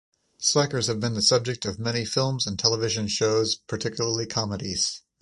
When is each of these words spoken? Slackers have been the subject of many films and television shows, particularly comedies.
Slackers 0.39 0.87
have 0.87 0.99
been 0.99 1.13
the 1.13 1.21
subject 1.21 1.63
of 1.63 1.77
many 1.77 2.05
films 2.05 2.47
and 2.47 2.57
television 2.57 3.07
shows, 3.07 3.57
particularly 3.57 4.25
comedies. 4.25 5.03